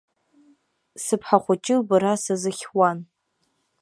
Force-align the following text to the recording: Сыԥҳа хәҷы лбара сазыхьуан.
Сыԥҳа 1.03 1.37
хәҷы 1.43 1.75
лбара 1.81 2.13
сазыхьуан. 2.23 2.97